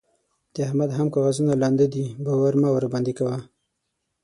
د 0.53 0.55
احمد 0.67 0.89
هم 0.97 1.07
کاغذونه 1.15 1.53
لانده 1.61 1.87
دي؛ 1.93 2.05
باور 2.25 2.53
مه 2.61 2.69
ورباندې 2.73 3.13
کوه. 3.19 3.37